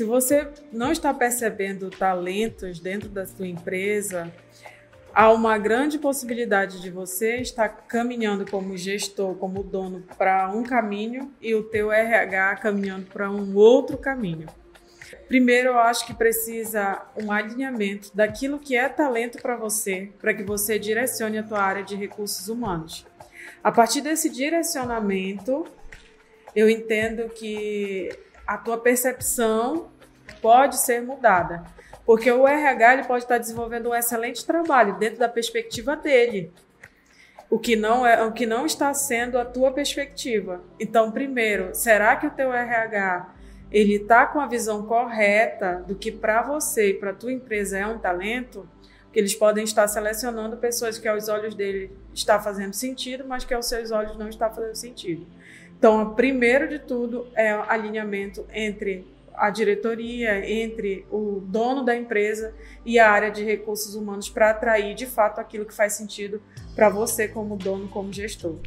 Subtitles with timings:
[0.00, 4.32] Se você não está percebendo talentos dentro da sua empresa,
[5.12, 11.30] há uma grande possibilidade de você estar caminhando como gestor, como dono para um caminho
[11.38, 14.46] e o teu RH caminhando para um outro caminho.
[15.28, 20.42] Primeiro, eu acho que precisa um alinhamento daquilo que é talento para você, para que
[20.42, 23.06] você direcione a tua área de recursos humanos.
[23.62, 25.66] A partir desse direcionamento,
[26.56, 28.08] eu entendo que
[28.50, 29.92] a tua percepção
[30.42, 31.62] pode ser mudada.
[32.04, 36.52] Porque o RH ele pode estar desenvolvendo um excelente trabalho dentro da perspectiva dele.
[37.48, 40.64] O que não é, o que não está sendo a tua perspectiva.
[40.80, 43.34] Então, primeiro, será que o teu RH
[43.70, 47.86] ele está com a visão correta do que para você e para tua empresa é
[47.86, 48.68] um talento?
[49.12, 53.52] Que eles podem estar selecionando pessoas que aos olhos dele está fazendo sentido, mas que
[53.52, 55.26] aos seus olhos não está fazendo sentido.
[55.78, 62.54] Então, primeiro de tudo é o alinhamento entre a diretoria, entre o dono da empresa
[62.84, 66.42] e a área de recursos humanos para atrair de fato aquilo que faz sentido
[66.76, 68.58] para você como dono, como gestor.